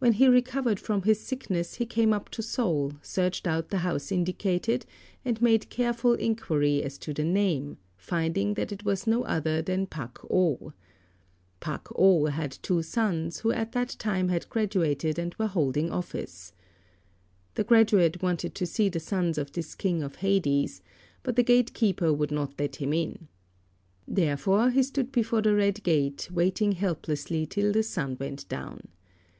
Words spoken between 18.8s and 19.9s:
the sons of this